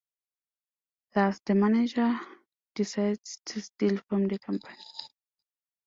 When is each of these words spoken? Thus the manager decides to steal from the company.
Thus 1.13 1.39
the 1.45 1.53
manager 1.53 2.19
decides 2.73 3.39
to 3.45 3.61
steal 3.61 3.97
from 4.09 4.27
the 4.29 4.39
company. 4.39 4.79